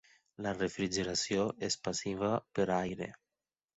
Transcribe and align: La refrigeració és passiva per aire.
La 0.45 0.53
refrigeració 0.59 1.45
és 1.69 1.77
passiva 1.89 2.31
per 2.61 2.67
aire. 2.81 3.11